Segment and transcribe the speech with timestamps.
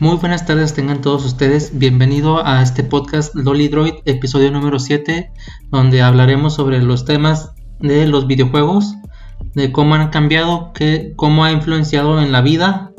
[0.00, 1.78] Muy buenas tardes tengan todos ustedes.
[1.78, 5.30] Bienvenido a este podcast Lolidroid, episodio número 7,
[5.70, 8.96] donde hablaremos sobre los temas de los videojuegos,
[9.54, 10.72] de cómo han cambiado,
[11.14, 12.92] cómo ha influenciado en la vida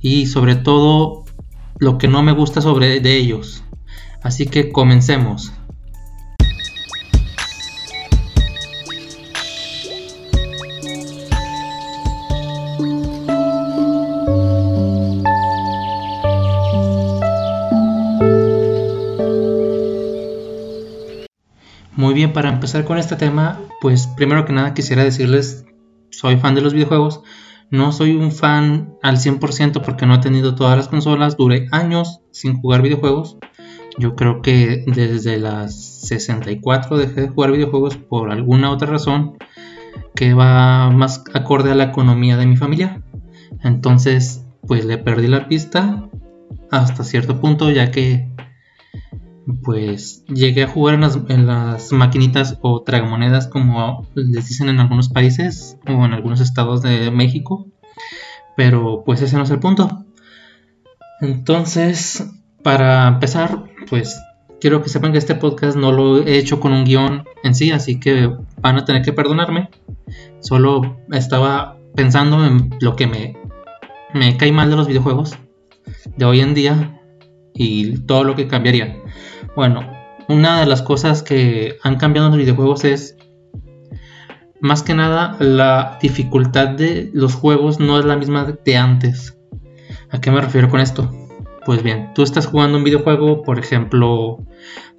[0.00, 1.24] y sobre todo
[1.78, 3.62] lo que no me gusta sobre de ellos.
[4.24, 5.52] Así que comencemos.
[22.12, 25.64] Muy bien, para empezar con este tema, pues primero que nada quisiera decirles,
[26.10, 27.22] soy fan de los videojuegos,
[27.70, 32.20] no soy un fan al 100% porque no he tenido todas las consolas, duré años
[32.30, 33.38] sin jugar videojuegos.
[33.96, 39.38] Yo creo que desde las 64 dejé de jugar videojuegos por alguna otra razón
[40.14, 43.02] que va más acorde a la economía de mi familia.
[43.62, 46.10] Entonces, pues le perdí la pista
[46.70, 48.28] hasta cierto punto ya que
[49.62, 50.94] pues llegué a jugar
[51.28, 56.82] en las, maquinitas o tragamonedas como les dicen en algunos países o en algunos estados
[56.82, 57.66] de México
[58.56, 60.04] pero pues ese no es el punto.
[61.20, 62.26] Entonces
[62.62, 64.20] para empezar pues
[64.60, 67.72] quiero que sepan que este podcast no lo he hecho con un guion en sí
[67.72, 69.70] así que van a tener que perdonarme.
[70.40, 73.36] Solo estaba pensando en lo que me,
[74.14, 75.36] me cae mal de los videojuegos
[76.16, 77.01] de hoy en día
[77.54, 79.02] y todo lo que cambiaría
[79.54, 79.86] bueno,
[80.28, 83.16] una de las cosas que han cambiado en los videojuegos es
[84.60, 89.38] más que nada la dificultad de los juegos no es la misma de antes.
[90.10, 91.10] ¿A qué me refiero con esto?
[91.66, 94.38] Pues bien, tú estás jugando un videojuego, por ejemplo,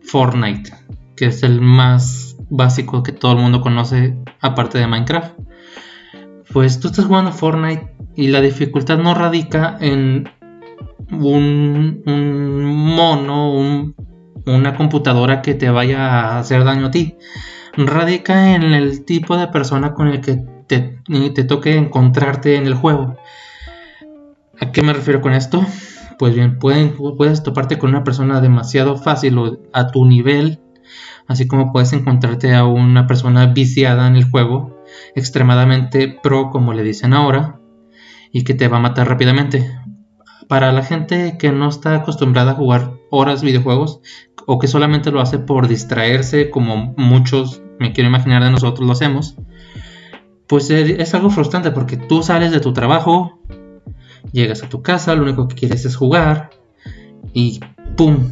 [0.01, 0.71] Fortnite,
[1.15, 5.33] que es el más básico que todo el mundo conoce aparte de Minecraft.
[6.51, 10.29] Pues tú estás jugando Fortnite y la dificultad no radica en
[11.11, 12.03] un,
[12.95, 13.95] mono, un
[14.45, 17.17] una computadora que te vaya a hacer daño a ti.
[17.75, 20.99] Radica en el tipo de persona con el que te,
[21.33, 23.17] te toque encontrarte en el juego.
[24.59, 25.65] ¿A qué me refiero con esto?
[26.19, 30.61] Pues bien, puedes toparte con una persona demasiado fácil o a tu nivel,
[31.27, 34.83] así como puedes encontrarte a una persona viciada en el juego,
[35.15, 37.59] extremadamente pro como le dicen ahora,
[38.31, 39.69] y que te va a matar rápidamente.
[40.53, 44.01] Para la gente que no está acostumbrada a jugar horas videojuegos,
[44.45, 48.93] o que solamente lo hace por distraerse, como muchos me quiero imaginar de nosotros lo
[48.93, 49.35] hacemos,
[50.45, 53.39] pues es algo frustrante porque tú sales de tu trabajo,
[54.31, 56.51] llegas a tu casa, lo único que quieres es jugar
[57.33, 57.59] y
[57.97, 58.31] ¡pum!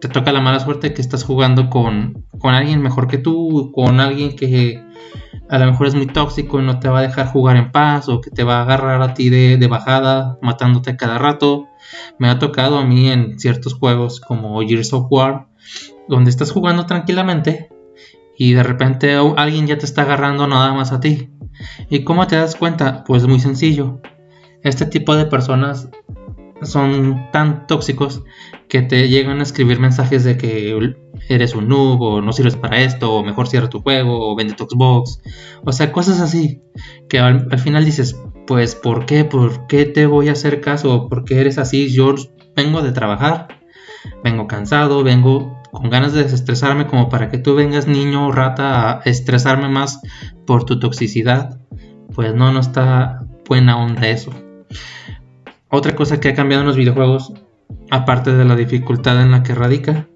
[0.00, 4.00] Te toca la mala suerte que estás jugando con, con alguien mejor que tú, con
[4.00, 4.82] alguien que
[5.52, 8.08] a lo mejor es muy tóxico y no te va a dejar jugar en paz
[8.08, 11.68] o que te va a agarrar a ti de, de bajada matándote cada rato
[12.18, 15.48] me ha tocado a mí en ciertos juegos como Gears of War,
[16.08, 17.68] donde estás jugando tranquilamente
[18.38, 21.30] y de repente alguien ya te está agarrando nada más a ti.
[21.90, 23.04] ¿Y cómo te das cuenta?
[23.04, 24.00] Pues muy sencillo.
[24.62, 25.90] Este tipo de personas
[26.64, 28.22] son tan tóxicos
[28.68, 30.94] que te llegan a escribir mensajes de que
[31.28, 34.54] eres un noob o no sirves para esto o mejor cierra tu juego o vende
[34.54, 35.20] tu Xbox.
[35.64, 36.62] O sea, cosas así
[37.08, 39.24] que al final dices, pues ¿por qué?
[39.24, 41.08] ¿Por qué te voy a hacer caso?
[41.08, 41.92] ¿Por qué eres así?
[41.92, 42.14] Yo
[42.56, 43.48] vengo de trabajar,
[44.24, 48.98] vengo cansado, vengo con ganas de desestresarme como para que tú vengas niño o rata
[48.98, 50.00] a estresarme más
[50.46, 51.60] por tu toxicidad.
[52.14, 54.32] Pues no, no está buena onda eso.
[55.74, 57.32] Otra cosa que ha cambiado en los videojuegos,
[57.90, 60.06] aparte de la dificultad en la que radica,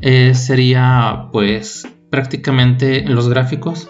[0.00, 3.88] eh, sería pues prácticamente los gráficos.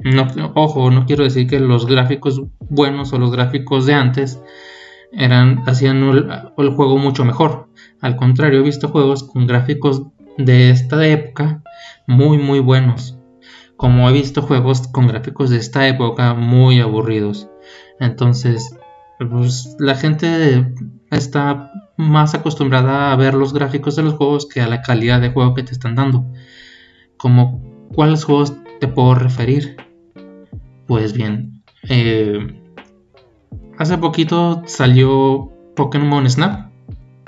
[0.00, 4.40] No, ojo, no quiero decir que los gráficos buenos o los gráficos de antes
[5.12, 6.02] eran, hacían
[6.56, 7.68] el, juego mucho mejor.
[8.00, 10.02] Al contrario, he visto juegos con gráficos
[10.38, 11.62] de esta época
[12.06, 13.18] muy muy buenos.
[13.76, 17.50] Como he visto juegos con gráficos de esta época muy aburridos.
[18.00, 18.78] Entonces,
[19.18, 20.72] pues, la gente
[21.10, 25.30] está más acostumbrada a ver los gráficos de los juegos que a la calidad de
[25.30, 26.26] juego que te están dando.
[27.16, 27.62] Como
[27.94, 29.76] cuáles juegos te puedo referir.
[30.86, 32.62] Pues bien, eh,
[33.78, 36.70] hace poquito salió Pokémon Snap,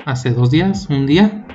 [0.05, 1.45] hace dos días, un día.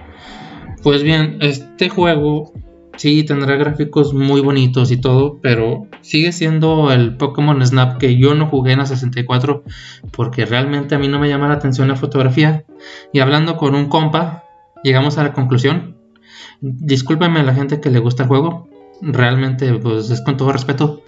[0.83, 2.53] Pues bien, este juego
[2.97, 8.35] sí tendrá gráficos muy bonitos y todo, pero sigue siendo el Pokémon Snap que yo
[8.35, 9.65] no jugué en la 64
[10.13, 12.65] porque realmente a mí no me llama la atención la fotografía.
[13.13, 14.45] Y hablando con un compa,
[14.83, 15.97] llegamos a la conclusión.
[16.61, 18.69] Discúlpenme a la gente que le gusta el juego,
[19.01, 21.03] realmente pues es con todo respeto,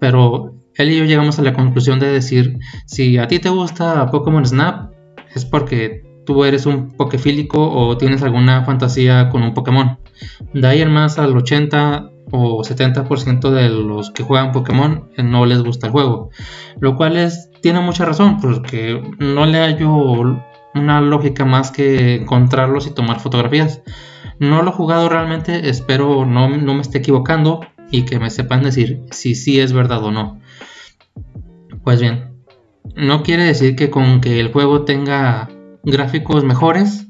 [0.00, 4.10] pero él y yo llegamos a la conclusión de decir, si a ti te gusta
[4.10, 4.92] Pokémon Snap,
[5.34, 9.98] es porque tú eres un pokefílico o tienes alguna fantasía con un Pokémon.
[10.52, 15.46] De ahí en más al 80 o 70% de los que juegan Pokémon eh, no
[15.46, 16.30] les gusta el juego.
[16.80, 20.42] Lo cual es, tiene mucha razón porque no le hallo
[20.74, 23.82] una lógica más que encontrarlos y tomar fotografías.
[24.40, 28.64] No lo he jugado realmente, espero no, no me esté equivocando y que me sepan
[28.64, 30.40] decir si sí es verdad o no.
[31.84, 32.34] Pues bien,
[32.96, 35.48] no quiere decir que con que el juego tenga
[35.84, 37.03] gráficos mejores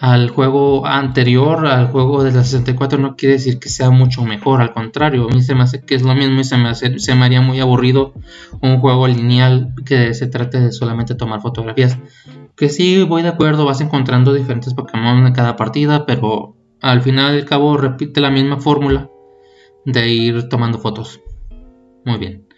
[0.00, 4.60] al juego anterior, al juego de la 64, no quiere decir que sea mucho mejor,
[4.60, 7.14] al contrario, a mí se me hace que es lo mismo y se me, se
[7.14, 8.14] me haría muy aburrido
[8.62, 11.98] un juego lineal que se trate de solamente tomar fotografías.
[12.56, 17.34] Que sí, voy de acuerdo, vas encontrando diferentes Pokémon en cada partida, pero al final
[17.34, 19.10] y al cabo repite la misma fórmula
[19.84, 21.20] de ir tomando fotos.
[22.04, 22.48] Muy bien.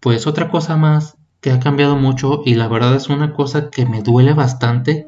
[0.00, 3.86] Pues otra cosa más que ha cambiado mucho y la verdad es una cosa que
[3.86, 5.06] me duele bastante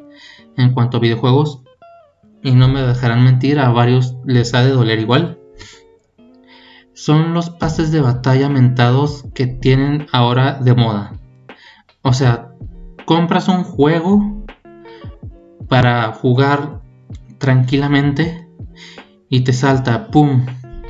[0.56, 1.62] en cuanto a videojuegos
[2.43, 5.38] y no me dejarán mentir, a varios les ha de doler igual.
[6.94, 11.12] Son los pases de batalla mentados que tienen ahora de moda.
[12.03, 12.53] O sea,
[13.05, 14.44] compras un juego
[15.69, 16.82] para jugar
[17.38, 18.49] tranquilamente
[19.29, 20.47] y te salta, ¡pum!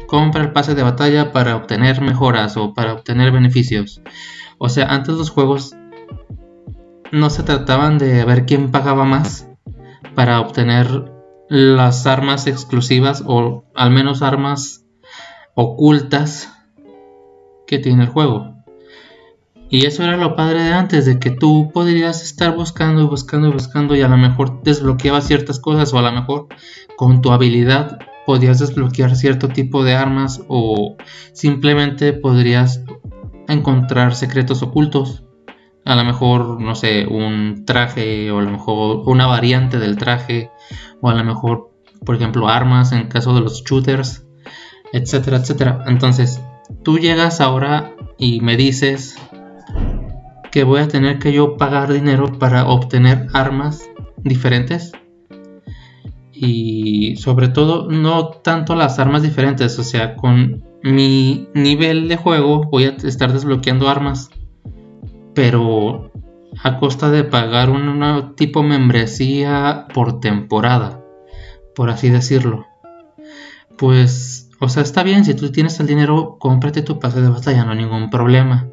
[0.07, 4.03] Compra el pase de batalla para obtener mejoras o para obtener beneficios.
[4.59, 5.75] O sea, antes los juegos
[7.13, 9.49] no se trataban de ver quién pagaba más
[10.17, 11.13] para obtener
[11.49, 14.85] las armas exclusivas o al menos armas
[15.55, 16.53] ocultas
[17.67, 18.57] que tiene el juego.
[19.69, 23.49] Y eso era lo padre de antes, de que tú podrías estar buscando y buscando
[23.49, 26.47] y buscando y a lo mejor desbloqueabas ciertas cosas o a lo mejor
[26.97, 30.97] con tu habilidad podías desbloquear cierto tipo de armas o
[31.33, 32.83] simplemente podrías
[33.49, 35.26] encontrar secretos ocultos.
[35.87, 40.51] A lo mejor, no sé, un traje o a lo mejor una variante del traje
[41.01, 41.71] o a lo mejor,
[42.05, 44.27] por ejemplo, armas en caso de los shooters,
[44.93, 45.85] etcétera, etcétera.
[45.87, 46.43] Entonces,
[46.83, 49.17] tú llegas ahora y me dices
[50.51, 53.89] que voy a tener que yo pagar dinero para obtener armas
[54.19, 54.93] diferentes
[56.33, 62.63] y sobre todo no tanto las armas diferentes, o sea, con mi nivel de juego
[62.71, 64.31] voy a estar desbloqueando armas,
[65.37, 66.11] pero
[66.65, 71.05] a costa de pagar una tipo membresía por temporada,
[71.75, 72.67] por así decirlo.
[73.77, 77.65] Pues, o sea, está bien, si tú tienes el dinero, cómprate tu pase de batalla,
[77.65, 78.71] no hay ningún problema.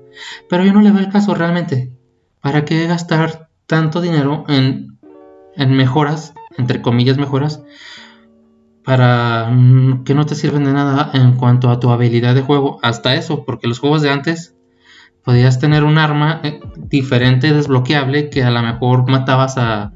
[0.50, 1.92] Pero yo no le veo el caso realmente.
[2.40, 4.98] ¿Para qué gastar tanto dinero en,
[5.58, 7.62] en mejoras, entre comillas mejoras,
[8.86, 12.80] para mm, que no te sirven de nada en cuanto a tu habilidad de juego.
[12.84, 14.56] Hasta eso, porque los juegos de antes
[15.24, 19.94] podías tener un arma eh, diferente, desbloqueable, que a lo mejor matabas a,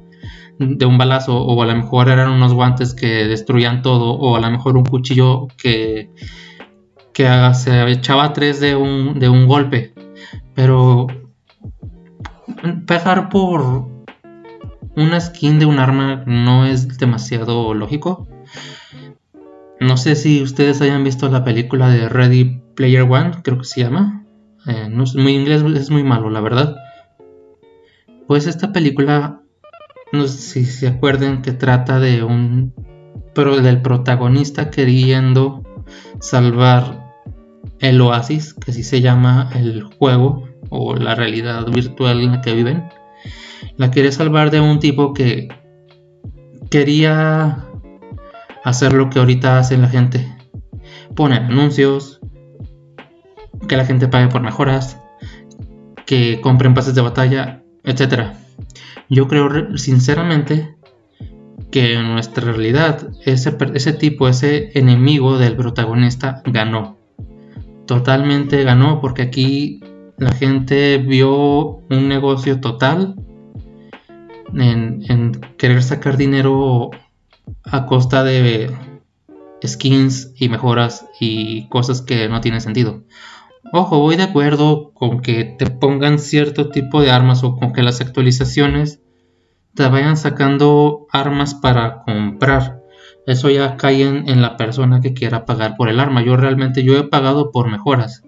[0.60, 4.40] de un balazo, o a lo mejor eran unos guantes que destruían todo, o a
[4.40, 6.12] lo mejor un cuchillo que,
[7.14, 9.94] que se echaba tres de un, de un golpe.
[10.56, 11.08] Pero
[12.86, 13.88] pegar por
[14.96, 18.28] una skin de un arma no es demasiado lógico.
[19.80, 23.82] No sé si ustedes hayan visto la película de Ready Player One, creo que se
[23.82, 24.24] llama.
[24.68, 26.76] Eh, no, mi inglés es muy malo, la verdad.
[28.28, 29.42] Pues esta película,
[30.12, 32.74] no sé si se acuerdan que trata de un.
[33.34, 35.64] Pero del protagonista queriendo
[36.20, 37.14] salvar
[37.80, 42.54] el oasis, que así se llama el juego o la realidad virtual en la que
[42.54, 42.90] viven.
[43.78, 45.50] La quiere salvar de un tipo que
[46.70, 47.66] quería
[48.64, 50.28] hacer lo que ahorita hace la gente.
[51.16, 52.17] Poner anuncios,
[53.68, 55.02] que la gente pague por mejoras,
[56.06, 58.34] que compren pases de batalla, etc.
[59.10, 60.76] Yo creo sinceramente
[61.72, 66.98] que en nuestra realidad ese, ese tipo, ese enemigo del protagonista ganó.
[67.86, 69.82] Totalmente ganó porque aquí
[70.18, 73.16] la gente vio un negocio total
[74.54, 76.92] en, en querer sacar dinero
[77.64, 78.72] a costa de
[79.66, 83.04] skins y mejoras y cosas que no tienen sentido.
[83.74, 87.84] Ojo, voy de acuerdo con que te pongan cierto tipo de armas o con que
[87.84, 89.02] las actualizaciones
[89.76, 92.82] te vayan sacando armas para comprar.
[93.26, 96.24] Eso ya cae en, la persona que quiera pagar por el arma.
[96.24, 98.24] Yo realmente yo he pagado por mejoras.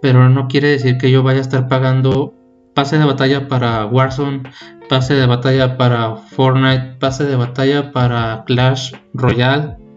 [0.00, 2.34] Pero no quiere decir que yo vaya a estar pagando
[2.72, 4.44] pase de batalla para Warzone,
[4.88, 9.87] pase de batalla para Fortnite, pase de batalla para Clash Royale.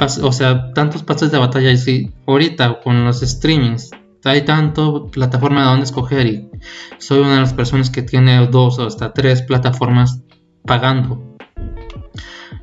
[0.00, 1.70] O sea, tantos pases de batalla.
[1.70, 3.90] Y si ahorita con los streamings
[4.24, 6.50] hay tanto plataforma de donde escoger y
[6.98, 10.22] soy una de las personas que tiene dos o hasta tres plataformas
[10.64, 11.36] pagando.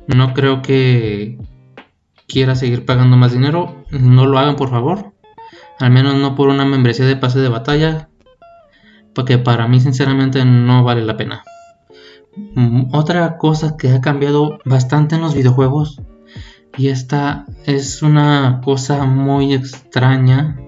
[0.06, 1.38] No creo que
[2.28, 3.84] quiera seguir pagando más dinero.
[3.90, 5.12] No lo hagan por favor.
[5.78, 8.08] Al menos no por una membresía de pase de batalla.
[9.14, 11.42] Porque para mí sinceramente no vale la pena.
[12.54, 16.00] Mm, otra cosa que ha cambiado bastante en los videojuegos.
[16.76, 20.58] Y esta es una cosa muy extraña.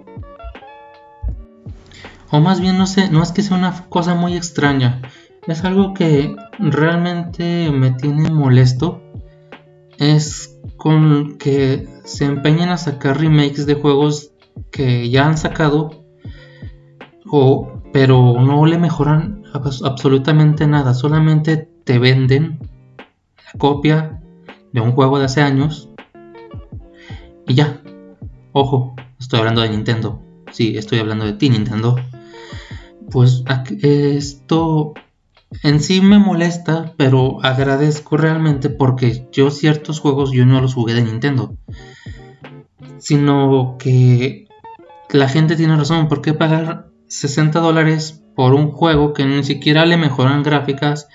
[2.30, 5.00] O más bien no sé, no es que sea una cosa muy extraña,
[5.46, 9.02] es algo que realmente me tiene molesto,
[9.96, 14.32] es con que se empeñen a sacar remakes de juegos
[14.70, 16.04] que ya han sacado,
[17.24, 22.58] o, pero no le mejoran absolutamente nada, solamente te venden
[22.98, 24.20] la copia
[24.74, 25.87] de un juego de hace años
[27.48, 27.80] y ya.
[28.52, 30.22] Ojo, estoy hablando de Nintendo.
[30.52, 31.96] Sí, estoy hablando de ti, Nintendo
[33.10, 33.42] pues
[33.82, 34.94] esto
[35.62, 40.94] en sí me molesta, pero agradezco realmente porque yo ciertos juegos yo no los jugué
[40.94, 41.56] de Nintendo.
[42.98, 44.46] Sino que
[45.10, 49.86] la gente tiene razón, ¿por qué pagar 60 dólares por un juego que ni siquiera
[49.86, 51.08] le mejoran gráficas,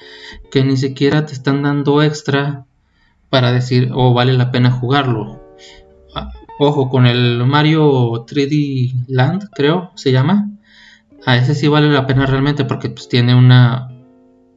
[0.52, 2.66] que ni siquiera te están dando extra
[3.30, 5.43] para decir, oh, vale la pena jugarlo?
[6.16, 10.54] Ah, ojo, con el Mario 3D Land, creo, se llama
[11.26, 13.90] a ese sí vale la pena realmente porque pues tiene una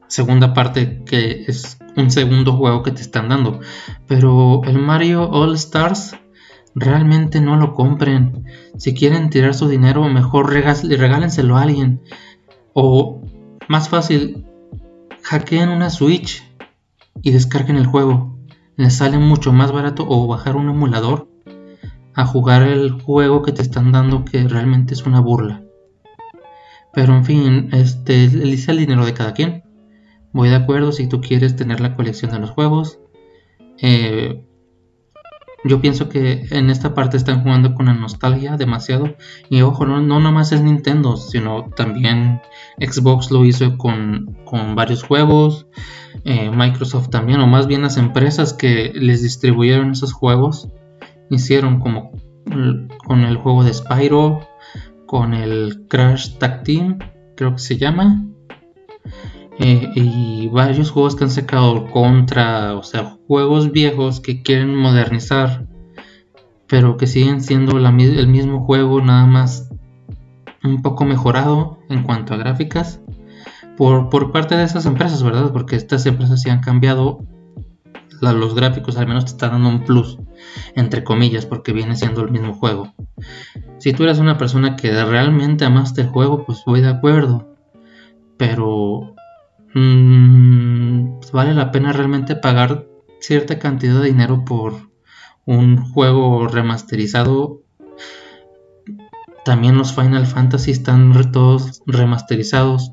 [0.08, 3.60] segunda parte que es un segundo juego que te están dando.
[4.06, 6.16] Pero el Mario All Stars
[6.74, 8.44] realmente no lo compren.
[8.76, 12.02] Si quieren tirar su dinero, mejor regálenselo a alguien.
[12.74, 13.22] O
[13.68, 14.44] más fácil,
[15.22, 16.42] hackeen una Switch
[17.22, 18.36] y descarguen el juego.
[18.76, 21.28] Les sale mucho más barato o bajar un emulador
[22.16, 25.62] a jugar el juego que te están dando que realmente es una burla.
[26.94, 29.64] Pero en fin, este, es el dinero de cada quien.
[30.32, 32.98] Voy de acuerdo si tú quieres tener la colección de los juegos.
[33.82, 34.42] Eh,
[35.62, 39.14] yo pienso que en esta parte están jugando con la nostalgia demasiado.
[39.50, 42.40] Y ojo, no, no nomás es Nintendo, sino también
[42.78, 44.38] Xbox lo hizo con,
[44.74, 45.66] varios juegos.
[46.24, 50.70] Eh, Microsoft también, o más bien las empresas que les distribuyeron esos juegos.
[51.30, 52.12] Hicieron como
[53.06, 54.40] con el juego de Spyro,
[55.06, 56.98] con el Crash Tag Team,
[57.36, 58.24] creo que se llama.
[59.58, 65.66] Eh, y varios juegos que han sacado contra, o sea, juegos viejos que quieren modernizar,
[66.66, 69.70] pero que siguen siendo el mismo juego, nada más
[70.62, 73.00] un poco mejorado en cuanto a gráficas.
[73.76, 75.52] Por, por parte de esas empresas, ¿verdad?
[75.52, 77.24] Porque estas empresas sí han cambiado
[78.20, 80.18] los gráficos, al menos te están dando un plus,
[80.74, 82.94] entre comillas, porque viene siendo el mismo juego.
[83.78, 87.54] Si tú eres una persona que realmente amaste el juego, pues voy de acuerdo.
[88.36, 89.14] Pero
[89.74, 92.86] mm, vale la pena realmente pagar
[93.20, 94.90] cierta cantidad de dinero por
[95.44, 97.62] un juego remasterizado.
[99.44, 102.92] También los Final Fantasy están todos remasterizados.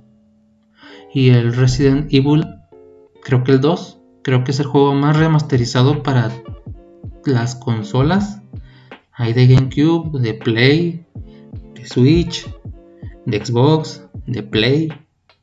[1.13, 2.45] Y el Resident Evil,
[3.21, 6.31] creo que el 2, creo que es el juego más remasterizado para
[7.25, 8.43] las consolas
[9.15, 11.05] hay de GameCube, de Play,
[11.75, 12.49] de Switch,
[13.25, 14.91] de Xbox, de Play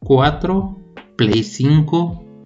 [0.01, 0.77] 4,
[1.17, 2.45] Play 5,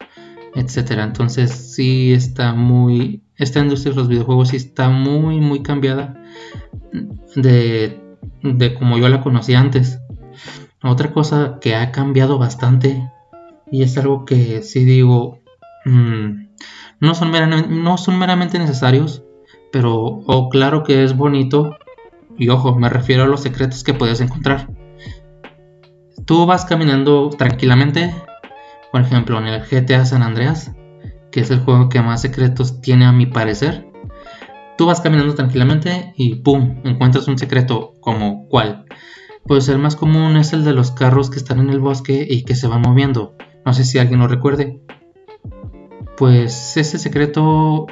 [0.54, 1.04] etcétera.
[1.04, 6.14] Entonces sí está muy esta industria de los videojuegos sí está muy muy cambiada
[7.34, 8.00] de,
[8.42, 9.98] de como yo la conocí antes.
[10.82, 13.10] Otra cosa que ha cambiado bastante
[13.70, 15.40] y es algo que sí digo
[15.84, 16.48] mm,
[17.00, 19.24] no, son meramente necesarios
[19.74, 21.76] pero oh, claro que es bonito.
[22.38, 24.68] Y ojo, me refiero a los secretos que puedes encontrar.
[26.24, 28.14] Tú vas caminando tranquilamente,
[28.92, 30.70] por ejemplo en el GTA San Andreas,
[31.32, 33.84] que es el juego que más secretos tiene a mi parecer.
[34.78, 36.80] Tú vas caminando tranquilamente y ¡pum!
[36.84, 38.84] encuentras un secreto como ¿cuál?
[39.44, 42.44] Pues el más común es el de los carros que están en el bosque y
[42.44, 43.34] que se van moviendo.
[43.66, 44.80] No sé si alguien lo recuerde.
[46.16, 47.87] Pues ese secreto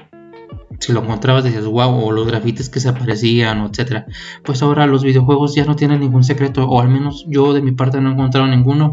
[0.82, 4.06] si lo encontrabas decías wow, o los grafitis que se aparecían, etcétera.
[4.44, 7.72] Pues ahora los videojuegos ya no tienen ningún secreto, o al menos yo de mi
[7.72, 8.92] parte no he encontrado ninguno.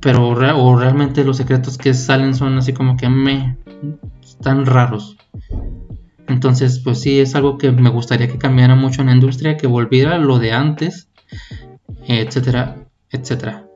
[0.00, 3.56] Pero o realmente los secretos que salen son así como que me
[4.22, 5.16] están raros.
[6.28, 9.66] Entonces, pues sí, es algo que me gustaría que cambiara mucho en la industria, que
[9.66, 11.08] volviera lo de antes,
[12.06, 12.76] etcétera,
[13.10, 13.66] etcétera.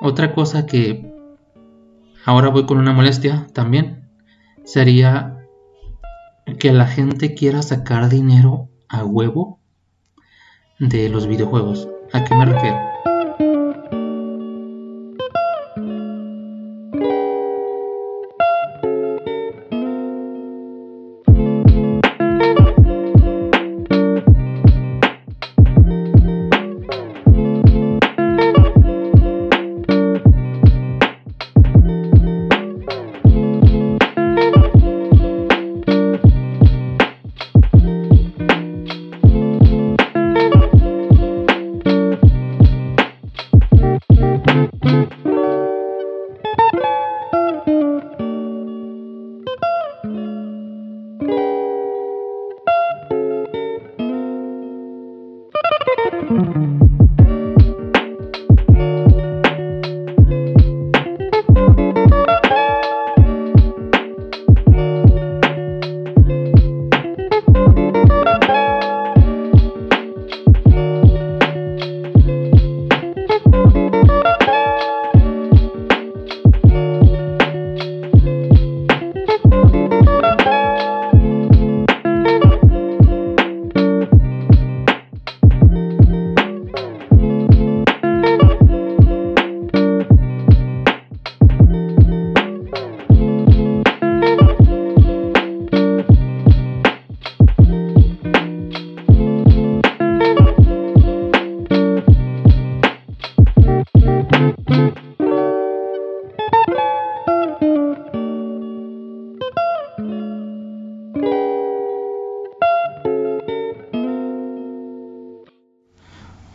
[0.00, 1.15] Otra cosa que
[2.26, 4.10] ahora voy con una molestia también
[4.64, 5.46] sería
[6.58, 9.60] que la gente quiera sacar dinero a huevo
[10.78, 11.88] de los videojuegos.
[12.12, 12.95] ¿A qué me refiero?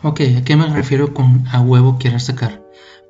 [0.04, 2.60] Ok, ¿a qué me refiero con a huevo quiero sacar?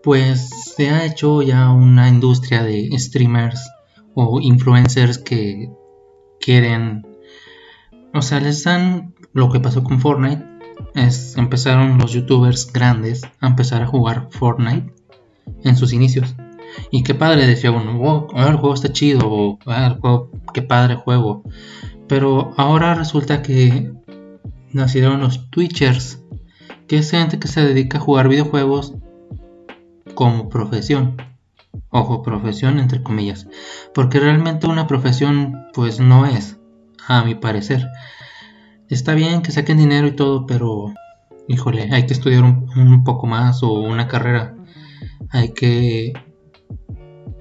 [0.03, 3.67] Pues se ha hecho ya una industria de streamers
[4.15, 5.71] o influencers que
[6.39, 7.07] quieren,
[8.13, 10.45] o sea, les dan lo que pasó con Fortnite,
[10.95, 14.93] es empezaron los youtubers grandes a empezar a jugar Fortnite
[15.65, 16.35] en sus inicios.
[16.91, 20.97] Y qué padre decía uno, wow, el juego está chido, o el juego, qué padre
[20.97, 21.43] juego.
[22.07, 23.91] Pero ahora resulta que
[24.73, 26.22] nacieron los Twitchers
[26.93, 28.93] que es gente que se dedica a jugar videojuegos
[30.15, 31.17] como profesión.
[31.89, 33.49] Ojo, profesión entre comillas.
[33.95, 36.59] Porque realmente una profesión pues no es,
[37.09, 37.89] a mi parecer.
[38.91, 40.93] Está bien que saquen dinero y todo, pero
[41.49, 44.55] híjole, hay que estudiar un, un poco más o una carrera.
[45.31, 46.13] Hay que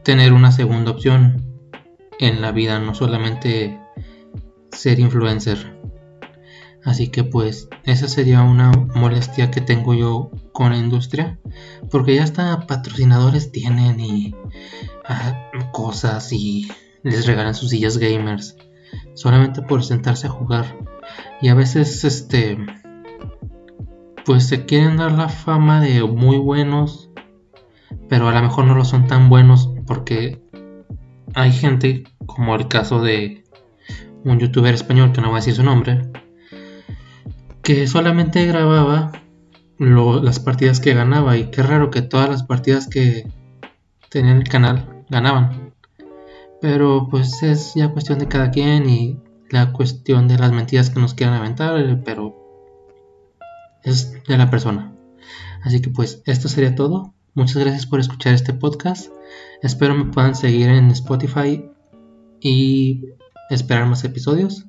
[0.04, 1.46] tener una segunda opción
[2.20, 3.82] en la vida, no solamente
[4.72, 5.81] ser influencer.
[6.84, 11.40] Así que pues esa sería una molestia que tengo yo con la industria.
[11.90, 14.36] Porque ya hasta patrocinadores tienen y
[15.06, 16.70] ah, cosas y
[17.04, 18.58] les regalan sus sillas gamers.
[19.14, 20.78] Solamente por sentarse a jugar.
[21.42, 22.58] Y a veces este...
[24.26, 27.10] Pues se quieren dar la fama de muy buenos.
[28.10, 30.42] Pero a lo mejor no lo son tan buenos porque
[31.34, 33.44] hay gente como el caso de
[34.24, 36.12] un youtuber español que no va a decir su nombre
[37.64, 39.12] que solamente grababa
[39.78, 43.32] las partidas que ganaba y qué raro que todas las partidas que
[44.10, 45.74] tenía en el canal ganaban.
[46.62, 49.20] Pero pues es ya cuestión de cada quien y
[49.50, 52.36] la cuestión de las mentiras que nos quieran aventar, pero
[53.84, 54.94] es de la persona.
[55.64, 57.14] Así que pues esto sería todo.
[57.34, 59.12] Muchas gracias por escuchar este podcast.
[59.62, 61.66] Espero me puedan seguir en Spotify
[62.40, 63.06] y
[63.50, 64.66] esperar más episodios.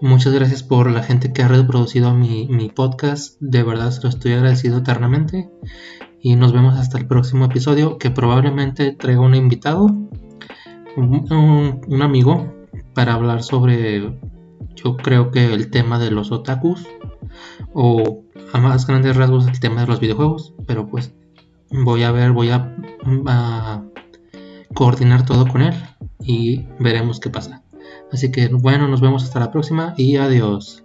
[0.00, 3.36] Muchas gracias por la gente que ha reproducido mi, podcast.
[3.40, 5.50] De verdad se lo estoy agradecido eternamente.
[6.20, 9.86] Y nos vemos hasta el próximo episodio que probablemente traiga un invitado,
[10.96, 12.54] un, amigo,
[12.94, 14.16] para hablar sobre,
[14.76, 16.86] yo creo que el tema de los otakus.
[17.74, 20.54] O a más grandes rasgos el tema de los videojuegos.
[20.68, 21.12] Pero pues
[21.72, 22.72] voy a ver, voy a,
[23.26, 23.82] a
[24.74, 25.74] coordinar todo con él
[26.20, 27.64] y veremos qué pasa.
[28.12, 30.82] Así que bueno, nos vemos hasta la próxima y adiós.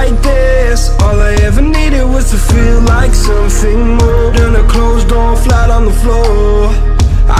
[0.00, 0.80] Like this.
[1.02, 5.68] All I ever needed was to feel like something more Than a closed door flat
[5.70, 6.68] on the floor.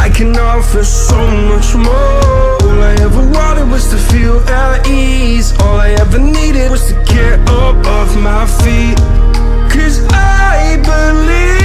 [0.04, 1.20] I can offer so
[1.50, 2.20] much more.
[2.66, 5.48] All I ever wanted was to feel at ease.
[5.62, 8.98] All I ever needed was to get up off my feet.
[9.72, 11.59] Cause I believe